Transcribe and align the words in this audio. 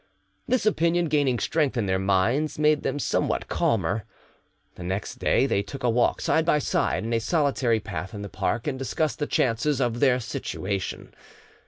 This 0.47 0.65
opinion 0.65 1.09
gaining 1.09 1.37
strength 1.37 1.77
in 1.77 1.85
their 1.85 1.99
minds 1.99 2.57
made 2.57 2.81
them 2.81 2.97
somewhat 2.97 3.47
calmer. 3.47 4.05
The 4.73 4.81
next 4.81 5.19
day 5.19 5.45
they 5.45 5.61
took 5.61 5.83
a 5.83 5.91
walk 5.91 6.21
side 6.21 6.43
by 6.43 6.57
side 6.57 7.03
in 7.03 7.13
a 7.13 7.19
solitary 7.19 7.79
path 7.79 8.15
in 8.15 8.23
the 8.23 8.27
park 8.27 8.65
and 8.65 8.79
discussed 8.79 9.19
the 9.19 9.27
chances 9.27 9.79
of 9.79 9.99
their 9.99 10.19
situation. 10.19 11.13